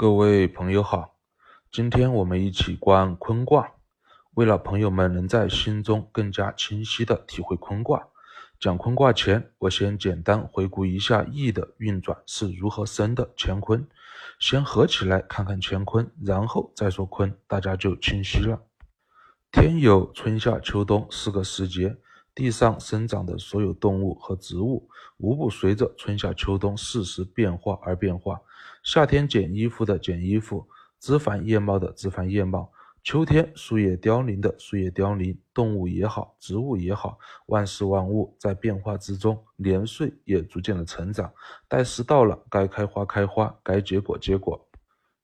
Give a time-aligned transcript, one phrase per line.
[0.00, 1.16] 各位朋友好，
[1.72, 3.72] 今天我们一起观坤卦。
[4.34, 8.06] 为了朋友们能在心中更加清晰的体会坤卦，
[8.60, 13.84] 讲坤卦前，我先简单回顾一下易的运转是如何生的乾坤。
[14.38, 18.62] 先合起来看看乾坤，然后再说坤，大家就清晰了。
[19.50, 21.96] 天有春夏秋冬四个时节，
[22.36, 28.40] 地上生长的所有动物和植物，无不随着春夏秋冬四时变化而变化。
[28.82, 30.68] 夏天剪衣服的剪衣服，
[30.98, 32.70] 枝繁叶茂的枝繁叶茂；
[33.02, 35.38] 秋天树叶凋零的树叶凋零。
[35.52, 41.32] 动物也好，植物也好，万事万物在变化之中，年岁也逐渐的成长。
[41.66, 44.68] 待时到了，该开花开花，该结果结果。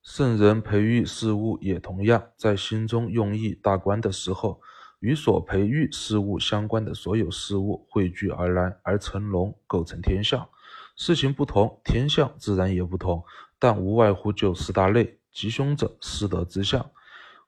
[0.03, 4.61] 圣人培育事物也同样，在心中用意大观的时候，
[4.99, 10.49] 与所培育事物相关的所有事物汇聚而来，而成龙，构成天象。
[10.97, 13.25] 事情不同，天象自然也不同，
[13.59, 16.91] 但无外乎就四大类：吉凶者失德之象，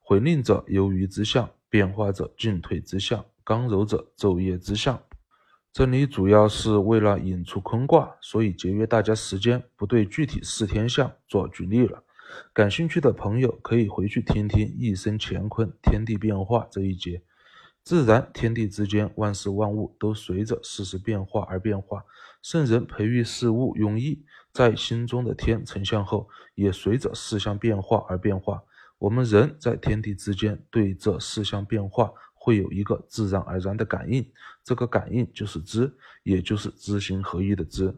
[0.01, 5.01] 毁令者忧余之象，变化者进退之象，刚柔者昼夜之象。
[5.73, 12.03] 这里主要是为了引出坤卦，所以节约大家时间，不对具体四天象做举例了。
[12.53, 17.23] 感兴趣的朋友可以回去听听“一生乾坤，天地变化”这一节。
[17.85, 22.03] 自然天地之间，万事万物都随着事实变化而变化。
[22.49, 28.63] 圣人培育事物用意，在心中的天成像后，也随着事项变化而变化。
[28.99, 34.25] 我们人在天地之间，对这事项变化会有一个自然而然的感应，
[34.63, 37.93] 这个感应就是知，也就是知行合一的知。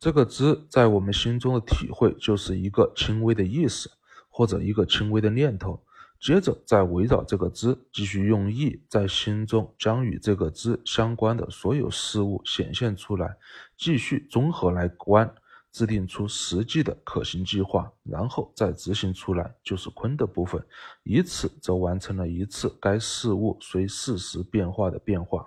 [0.00, 3.88] 这个知在我们心中的体会，就是一个轻微的意识，
[4.28, 5.80] 或者一个轻微的念头。
[6.20, 13.36] 接着再围绕这个知继续用意，在心中将与这个知相关的所有事物显现出来，
[13.76, 15.32] 继续综合来观，
[15.70, 20.64] 制定出实际的可行计划，然后再执行出来，就是坤的部分。
[21.04, 25.46] 以此则完成了一次该事物随事实变化的变化。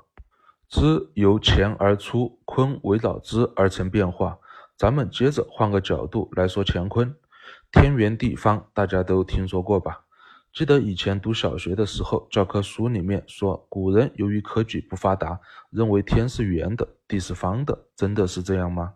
[0.70, 4.38] 知由前而出，坤围绕知而成变化。
[4.78, 7.14] 咱们接着换个角度来说乾坤，
[7.72, 10.06] 天圆地方，大家都听说过吧？
[10.52, 15.40] 记得以前读小学的时候，教科书里面说，古人由于科举不发达，
[15.70, 17.88] 认为天是圆的，地是方的。
[17.96, 18.94] 真的是这样吗？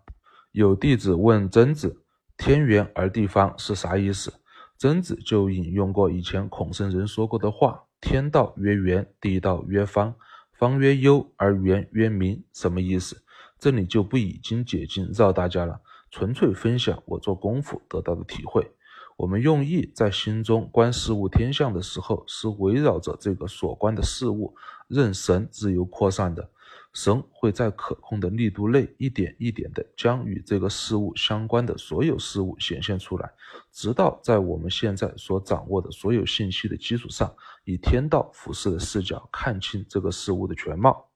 [0.52, 2.04] 有弟子问曾子
[2.38, 4.34] ：“天圆而地方是啥意思？”
[4.78, 10.16] 曾子就引用过以前孔圣人说过的话：“天道曰圆，地道曰方，
[10.52, 13.24] 方曰幽，而圆曰明。”什么意思？
[13.60, 18.70] 这里就不以经解经绕大家了，纯粹分享我做功夫得到的体会。
[19.18, 24.56] 我们用意在心中观事物天象的时候，是围绕着这个所观的事物，
[24.88, 26.50] 任神自由扩散的。
[26.94, 33.32] 神会在可控的力度内，一点一点地将与这个事物相关的所有事物显现出来，
[33.72, 37.34] 直到在我们现在所掌握的所有信息的基础上，
[37.66, 41.10] 以天道俯视的视角看清这个事物的全貌。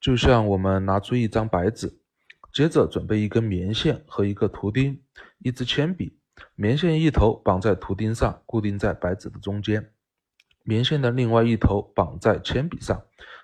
[0.00, 1.94] 就像我们拿出一张白纸，
[2.54, 5.02] 接着准备一根棉线和一个图钉，
[5.40, 6.16] 一支铅笔。
[6.54, 9.80] 棉线一头绑在图钉上，固定在白纸的中间；
[10.64, 13.02] 棉线的另外一头绑在铅笔上。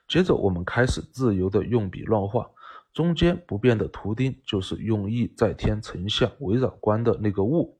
[0.08, 2.48] 接着，我们开始自由的用笔乱画，
[2.92, 7.78] 中间不变的图钉就是用意在天成像围绕观的那个物，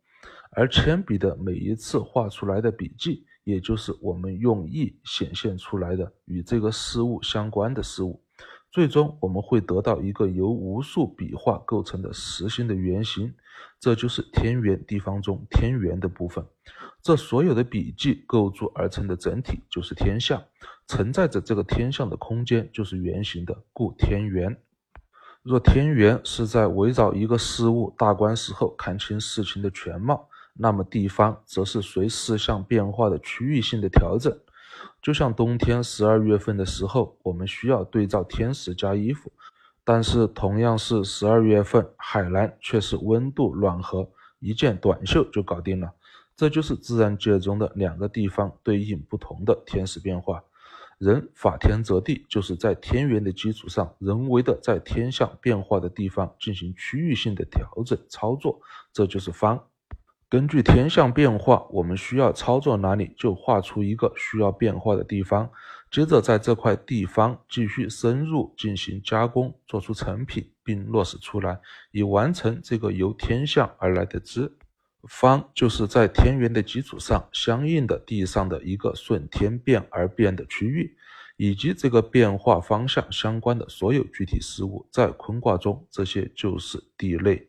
[0.51, 8.23] 而铅笔的每一次画出来的笔记，也就是我们用意显现出来的与这个事物相关的事物。
[8.77, 13.33] 最终，我们会得到一个由无数笔画构成的实心的圆形，
[13.81, 16.45] 这就是天圆地方中天圆的部分。
[17.01, 20.45] 这所有的笔记构筑而成的整体就是天象，
[20.87, 24.55] 承载着这个天象的空间就是圆形的，故天圆。
[25.43, 34.39] 若天圆是在围绕一个事物大观时候看清事情的全貌，那么地方则是随事项变化的区域性的调整。
[35.07, 39.31] 就像冬天十二月份的时候，我们需要对照天时加衣服，
[39.85, 45.93] 但是同样是十二月份，海南却是温度暖和，一件短袖就搞定了。
[46.35, 50.43] 这就是自然界中的两个地方对应不同的天时变化。
[50.99, 58.61] 人法天则地，就是在天元的基础上，人为的在天象变化的地方进行区域性的调整操作，
[58.93, 59.69] 这就是方。
[60.29, 65.49] 根据天象变化，我们需要操作哪里，就画出一个需要变化的地方。
[65.89, 71.61] 接着在这块地方继续深入进行加工，做出成品，并落实出来，
[71.93, 74.53] 以完成这个由天象而来的知。
[75.09, 80.97] 方就是在天圆的基础上，相应的地上的一个顺天变而变的区域，
[81.37, 84.89] 以及这个变化方向相关的所有具体事物。
[84.91, 87.49] 在坤卦中，这些就是地类。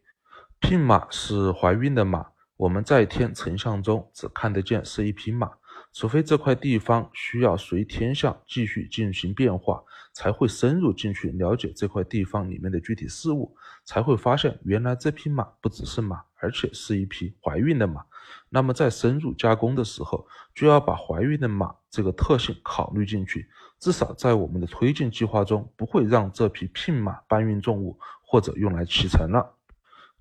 [0.59, 2.27] 聘马是怀孕的马。
[2.57, 5.49] 我们在天成像中只看得见是一匹马，
[5.93, 13.55] 除非这块地方需要随天象继续进行变化，才会深入进去了解这块地方里面的具体事物，
[13.85, 18.03] 才会发现原来这匹马不只是马，而且是一匹怀孕的马。
[18.49, 23.47] 那么在深入加工的时候，就要把怀孕的马这个特性考虑进去，
[23.79, 29.53] 至少在我们的推进计划中，不会让这匹聘马搬运重物或者用来启程了。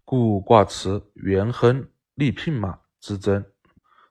[0.05, 3.45] 故卦辞元亨立聘马之争。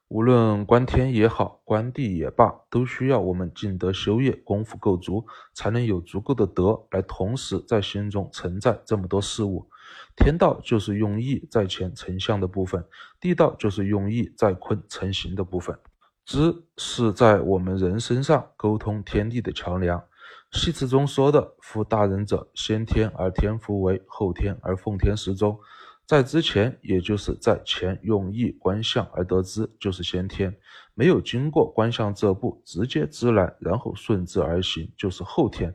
[0.06, 9.68] 无论观天也好，观地也罢，都需要我们尽德修业，功夫够足，才能有足够的德来同时在心中承载这么多事物。
[10.14, 12.86] 天道就是用意在前成像的部分，
[13.20, 15.76] 地道就是用意在坤成形的部分。
[16.24, 20.04] 知是在我们人身上沟通天地的桥梁。
[20.52, 25.58] 戏词中说的“夫大人者，先天而天福为，后天而奉天时中”。
[26.06, 30.52] 在之前，也就是在前用意观象而得知，就是先天；
[30.94, 35.74] 没有经过观象这步，直接知来，然后顺之而行，就是后天。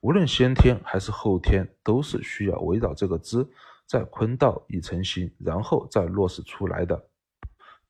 [0.00, 3.44] 无论先天还是后天，都是需要围绕这个知，
[3.84, 7.04] 在坤道已成形，然后再落实出来的。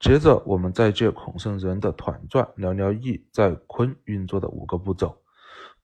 [0.01, 5.22] 接着，我们再借孔圣人的团传，聊聊易在坤运作的五个步骤。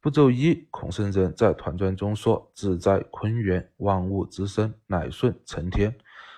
[0.01, 5.93] 步骤一，孔圣人在团传中说：“自在坤元，万物之生，乃顺承天。”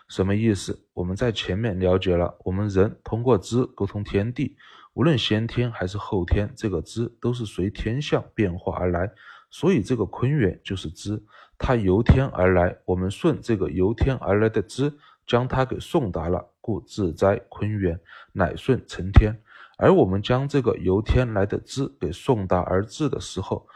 [0.09, 0.87] 什么意思？
[0.95, 4.57] 我们在前面了解了，我们人通过知沟通天地，
[4.95, 9.13] 无论先天还是后天，这个知都是随天象变化而来，
[9.51, 11.23] 所以这个坤元就是知，
[11.59, 14.91] 它由天而来，我们顺这个由天而来的知，
[15.27, 18.01] 将它给送达了，故自在坤元，
[18.33, 19.39] 乃顺承天。
[19.81, 23.67] 而我们将这个由天来的知给送达而至的时候，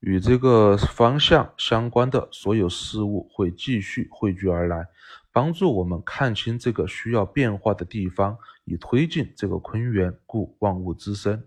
[0.00, 4.88] 与这个方向相关的所有事物会继续汇聚而来，
[5.30, 11.44] 帮助我们看清这个需要变化的地方，以推进这个坤元，故万物之生。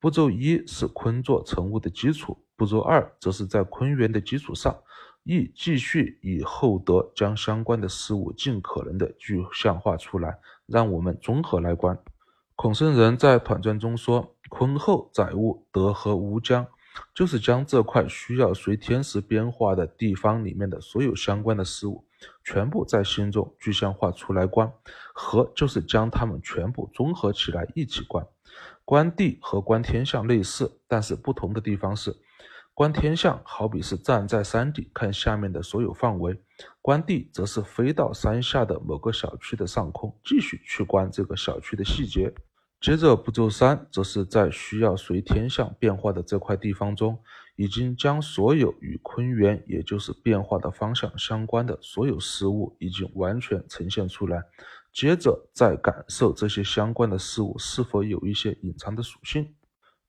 [0.00, 4.76] 步骤一是坤作成物的基础，步骤二则是在坤元的基础上，
[5.22, 11.96] 亦继续以厚德将相关的事物尽可能的具象化出来，让我们综合来观。
[12.56, 16.66] 孔圣人在团传中说：“坤厚载物，德和无疆，
[17.14, 22.06] 就是将这块需要随天时变化的地方里面的所有相关的事物，
[22.42, 24.72] 全部在心中具象化出来观。
[25.12, 28.26] 和就是将它们全部综合起来一起观。
[28.86, 32.16] 观地和观天象类似，但是不同的地方是，
[32.72, 36.40] 观天象好比是站在山顶看下面的所有范围，
[36.80, 42.32] 观地则是飞到山下的某个小区的上空，继续去观这个小区的细节。”
[42.80, 47.18] 接着步骤三，则是在需要随天象变化的这块地方中，
[47.56, 54.44] 已经将所有与坤元，也就是变化的方向相关的所有事物，已经完全呈现出来。
[54.92, 59.54] 接着再感受这些相关的事物是否有一些隐藏的属性。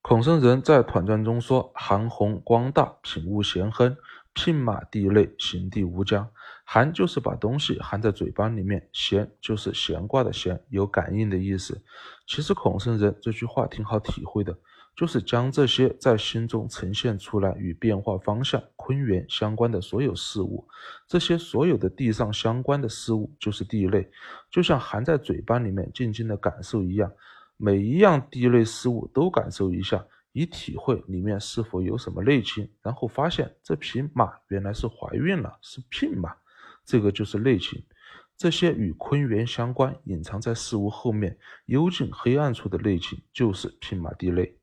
[0.02, 3.98] 孔圣人在团传中说：“韩宏光大，品物咸亨。”
[4.36, 6.30] 牝马地类，行地无疆。
[6.70, 11.82] 含就是把东西含在嘴巴里面，闲就是闲挂的闲，有感应的意思。
[12.28, 14.54] 其实孔圣人这句话挺好体会的，
[14.94, 20.68] 就是将这些在心中呈现出来与变化方向坤元相关的所有事物，
[21.08, 24.06] 这些所有的地上相关的事物就是地类，
[24.52, 27.10] 就像含在嘴巴里面静静的感受一样，
[27.56, 30.06] 每一样地类事物都感受一下。
[30.34, 36.36] 以体会里面是否有什么内情，然后发现这匹马原来是怀孕了，是聘马，
[36.88, 37.86] 这个就是内情。
[38.36, 44.58] 这些与坤元相关、隐藏在事物后面、幽静黑暗处的内情，就是聘马地内。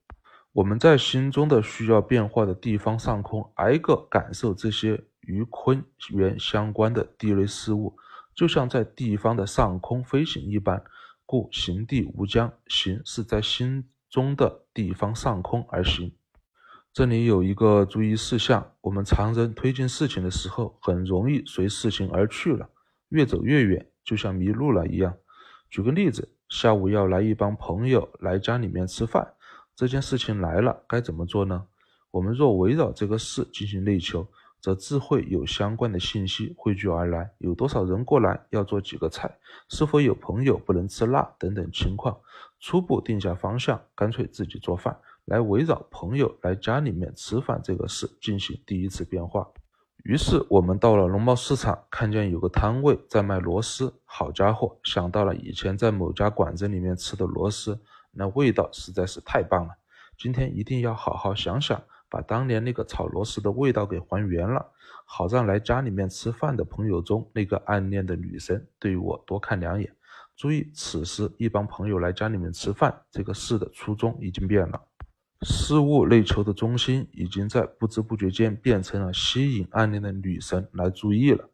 [0.53, 7.97] 我们在心中的需要变化的地方上空，挨个感受这些与坤元相关的地类事物，
[8.35, 10.83] 就像在地方的上空飞行一般。
[11.27, 13.89] 故行地无疆，行是在心。
[14.11, 16.15] 中的地方上空而行，
[16.95, 22.71] 这里有一个注意事项：我们常人推进事情的时候，很容易随事情而去了，
[23.09, 25.13] 越走越远，就像迷路了一样。
[25.69, 29.35] 举个例子，下午要来一帮朋友来家里面吃饭，
[29.75, 31.67] 这件事情来了，该怎么做呢？
[32.13, 34.29] 我们若围绕这个事进行内求。
[34.61, 39.37] 则自会有相关的信息汇聚而来，有多少人过来，要做几个菜，
[39.69, 42.19] 是否有朋友不能吃辣等等情况，
[42.61, 49.49] 初步定下方向，干脆自己做饭，来围绕朋友来家里面吃饭这个事进行第一次变化。
[50.03, 57.81] 于是我们到了农贸市场，看见有个摊位在卖螺丝，好家伙，想到了以前在某家馆子里面吃的螺丝，
[58.13, 59.73] 那味道实在是太棒了，
[60.19, 61.83] 今天一定要好好想想。
[62.11, 64.65] 把当年那个炒螺丝的味道给还原了，
[65.05, 69.91] 好让来家里面吃饭的朋友中那个暗恋的女生对我多看两眼。
[70.37, 74.81] 注意，此时一帮朋友来家里面吃饭，这个事的初衷已经变了。
[75.43, 81.51] 事物内求的中心已经在不知不觉间变成了吸引暗恋的女神来注意了。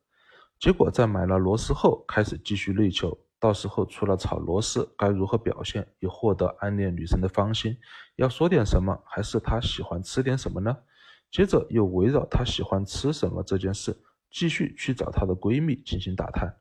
[0.59, 3.19] 结果在买了螺丝后，开始继续内求。
[3.41, 7.75] 到时候除了炒螺丝，该如何表现以获得暗恋女神的芳心？
[8.17, 10.77] 要说点什么，还是她喜欢吃点什么呢？
[11.31, 13.99] 接着又围绕她喜欢吃什么这件事，
[14.31, 16.55] 继续去找她的闺蜜进行打探。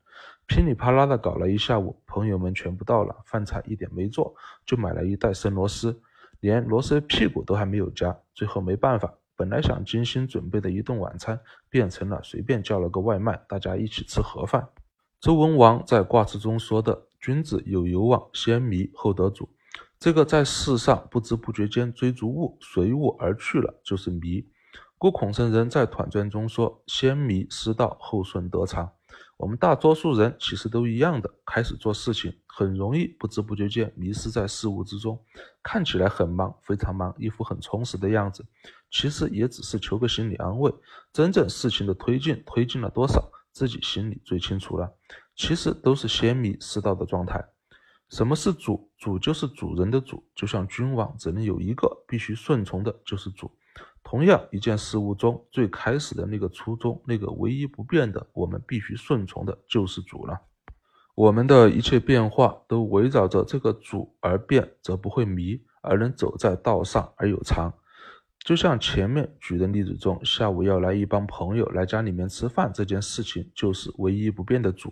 [0.48, 4.34] 噼里啪啦的搞了一下午，朋友们全部到了，饭菜一点没做，
[4.66, 6.02] 就买了一袋生螺丝，
[6.40, 8.18] 连螺丝屁股都还没有夹。
[8.34, 14.68] 最后没办法，本来想精心准备的一顿晚餐，变成了随便叫了个外卖，大家一起吃盒饭。
[15.20, 19.50] 周文王在卦辞中说的“君子有攸往，先迷后得主”，
[20.00, 24.46] 这个在世上不知不觉间追逐物，随物而去了，就是迷。
[24.98, 28.92] 故孔圣人在团传中说：“先迷失道，后顺得长。”
[29.40, 35.18] 我们大多数人其实都一样的，开始做事情很容易不知不觉间迷失在事物之中，
[35.64, 38.46] 看起来很忙，非常忙，一副很充实的样子，
[38.92, 40.70] 其实也只是求个心理安慰。
[41.14, 44.94] 真正事情的推进，推进了多少，自己心里最清楚了。
[45.38, 47.42] 其实都是先迷失道的状态。
[48.10, 48.92] 什么是主？
[48.98, 53.50] 主就是主人的主，就像君王只能有一个，必须顺从的就是主。
[54.04, 60.40] 同样一件事物中最开始的那个初衷，那个唯一不变的，我们必须顺从的，就是主了。
[61.16, 67.74] 我们的一切变化都围绕着这个主而变，则不会迷，而能走在道上而有常。
[68.46, 74.92] 就像前面举的例子中，下午要来一帮朋友来家里面吃饭这件事情，就是唯一不变的主。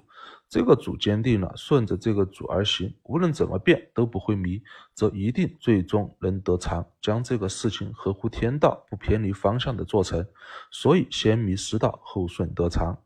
[0.50, 4.62] 这个主坚定了，顺着这个主而行，无论怎么变都不会迷，
[4.94, 10.26] 则一定最终能得偿，将这个事情合乎天道、不偏离方向的做成。
[10.72, 12.98] 所以，先迷失道，后顺得偿。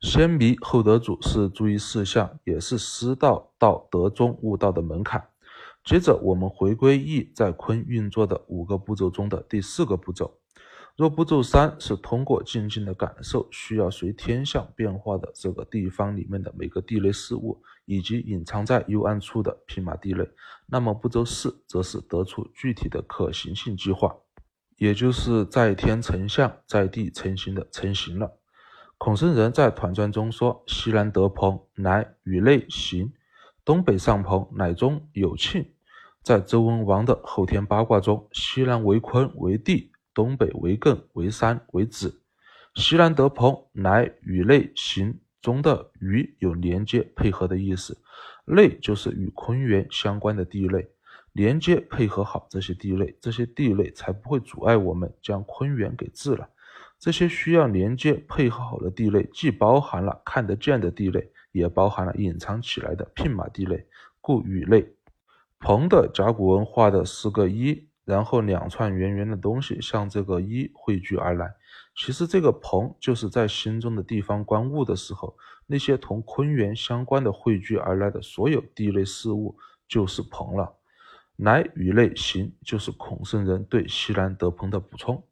[0.00, 5.28] 先迷后得主是注意事项，也是失道到得中悟道的门槛。
[5.84, 10.38] 接着，我们回归易在坤运作的五个步骤中的第四个步骤。
[10.96, 20.26] 若步骤三是通过静静的感受，需要随天象变化的这个地方里面的每个地雷事物，以及隐藏在幽暗处的匹马地雷，
[20.66, 24.16] 那么步骤四则是得出具体的可行性计划，
[24.78, 28.38] 也就是在天成象，在地成形的成型了。
[28.96, 33.08] 孔圣人在团传中说：“西南得朋，乃与内行；
[33.64, 35.64] 东北上朋，乃中有庆。”
[36.22, 42.22] 在周文王的后天八卦中，西南为坤为地，东北为艮为山为子。
[42.76, 47.96] 西南得朋，乃与内行中的与有连接配合的意思。
[48.46, 50.88] 内就是与坤元相关的地类，
[51.32, 56.48] 连接配合好这些地类，这些地类才不会阻碍我们将坤元给治了。
[57.04, 63.86] 这些需要连接配合好的地类，既包含了看得见的地类，也包含了隐藏起来的牝马地类，
[64.22, 64.90] 故与内。
[65.58, 71.54] 鹏的甲骨文画的是个一，然后两串圆圆的东西向这个一汇聚而来。
[71.94, 79.54] 其实这个鹏就是在心中的地方观物的时候，那些同坤元相关的汇聚而来的所有地类事物
[79.86, 80.74] 就是鹏了。
[81.36, 85.22] 乃与类行就是孔圣人对西南得鹏的补充。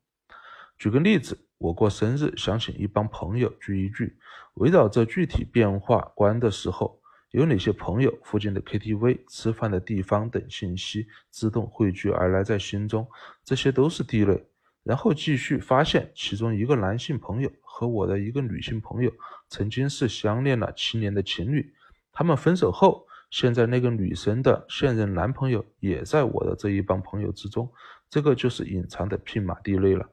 [0.77, 4.17] 举个例子，我过生日想请一帮朋友聚一聚，
[4.55, 6.99] 围绕着具体变化观的时候。
[7.31, 13.07] 有哪些朋友、附近的 KTV、吃饭的地方等信息自动汇聚而来在心中，
[13.45, 14.45] 这些都是地类。
[14.83, 19.13] 然后继续发现，其中一个男性朋友和我的一个女性朋友
[19.49, 21.73] 曾经是相恋了七年的情侣，
[22.13, 27.73] 他们分手后，现在那个女生的现任男朋友也在我的这一帮朋友之中，
[28.11, 30.07] 这个就是隐藏的牝马地类了。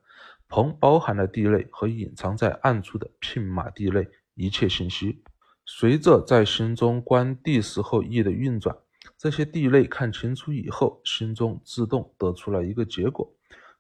[0.50, 5.24] 朋包含了地类和隐藏在暗处的牝马地类一切信息。
[5.64, 8.76] 随着在心中观地时候意的运转，
[9.16, 13.32] 这些地类看清楚以后，心中自动得出了一个结果：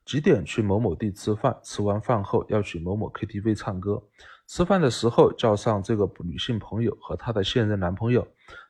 [0.05, 1.59] 几点去某某地吃饭？
[1.63, 4.03] 吃完饭后要去某某 KTV 唱歌。
[4.45, 8.27] 吃饭的时候叫上这个女性朋友和她的现任男朋友，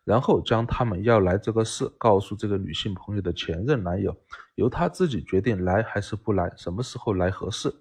[0.10, 4.18] 然后将他们要来这个事告诉这个女性朋友的前任男友，
[4.56, 7.72] 由他自己决定来还是不来，什么时候来合适。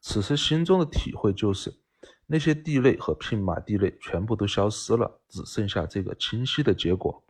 [0.00, 1.74] 此时心中的体会就是。
[2.26, 7.22] 那些地类和聘马地类全部都消失了，只剩下这个清晰的结果。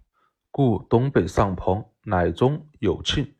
[0.52, 3.34] 故东北上朋，乃中有庆。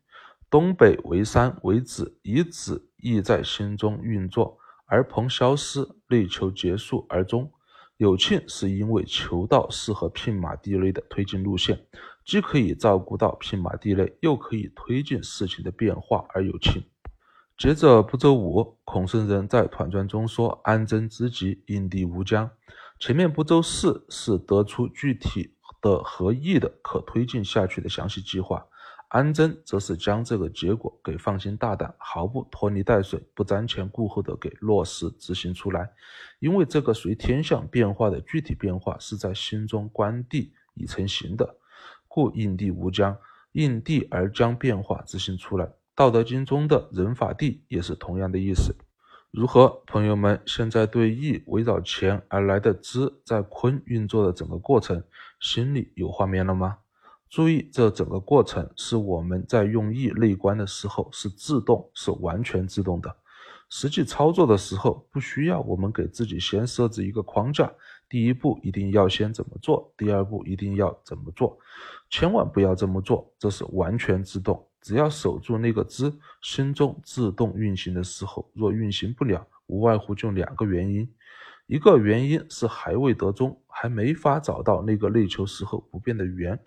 [0.49, 7.49] 东北为山为子，以子意在心中运作，而朋消失，内求结束而终。
[7.97, 11.85] 有庆是因为求道适合牝马地雷的推进路线，
[12.25, 16.83] 既可以照顾到牝马地雷，又可以推进事情的变化而有庆。
[17.57, 22.49] 接着步骤五，孔圣人在团传中说：“安贞之极，因地无疆。”
[22.99, 28.65] 前面步骤四是得出具体的合意的可推进下去的详细计划。
[29.15, 35.89] 安贞则是将这个结果给放心大胆、毫不拖泥带水、不瞻前顾后的给落实执行出来。
[36.39, 41.55] 因为这个随天象变化的具体变化是在心中观地已成形的，
[42.09, 43.17] 故应地无疆，
[43.53, 45.71] 应地而将变化执行出来。
[45.95, 48.75] 道德经中的人法地也是同样的意思。
[49.31, 50.41] 如何，朋友们？
[50.45, 55.01] 现在对易围绕钱而来的资在坤运作的整个过程，
[55.39, 56.79] 心里有画面了吗？
[57.35, 63.13] 注意，这整个过程是我们在用意内观的时候是自动，是完全自动的。
[63.67, 67.69] 实际操作的时候，不需要我们给自己先设置一个框架。
[68.07, 71.59] 第一步一定要先怎么做，第二步一定要怎么做，
[72.09, 74.65] 千万不要这么做，这是完全自动。
[74.79, 76.09] 只要守住那个知，
[76.41, 81.05] 心中自动运行的时候，若运行不了，无外乎就两个原因：
[81.67, 86.57] 一个原因是还未得中，还没法找到那个内求时候不变的圆。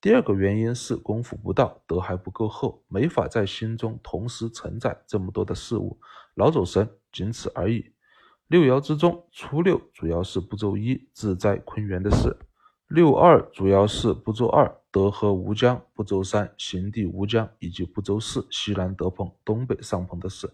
[0.00, 5.98] 第二个原因是功夫不到，德还不够厚，没法在心中同时承载这么多的事物，
[6.34, 7.92] 老走神，仅此而已。
[8.46, 12.36] 六爻之中，初六主要是步骤一自在坤元的事，
[12.86, 20.52] 六二主要是步骤二德和无疆，步骤三行地无疆，以及步骤四西南得棚，东北上棚的事，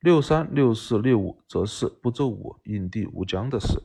[0.00, 3.82] 六三六四六五则是步骤五应地无疆的事。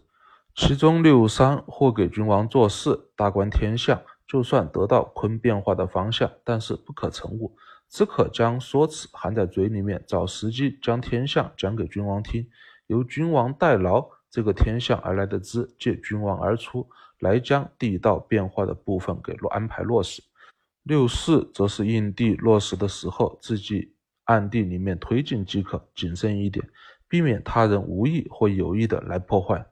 [0.56, 4.02] 其中六三或给君王做事，大观天象。
[4.32, 7.54] 就算得到坤变化的方向，但是不可成物，
[7.90, 12.48] 只可将说辞含在嘴里面，找时机将天象讲给君王听，
[12.88, 16.88] 由君王代劳这个天象而来的资借君王而出，
[17.20, 20.24] 来将地道变化的部分给落安排落实。
[20.84, 26.66] 六四则是应地落实的时候，自己暗地里面推进即可，谨慎一点，
[27.10, 29.66] 避免他人无意或有意的来破坏。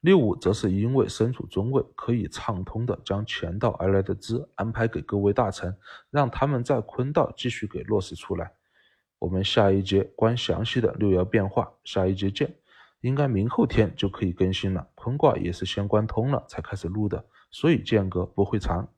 [0.00, 5.76] 六五则是因为身处中位，可以畅通的将前道而来的资安排给各位大臣，
[6.10, 8.52] 让他们在坤道继续给落实出来。
[9.18, 12.54] 我们下一节观详细的六爻变化，下一节见。
[13.00, 14.88] 应该明后天就可以更新了。
[14.94, 18.88] 坤卦也是先观通了才开始录的，所以间隔不会长。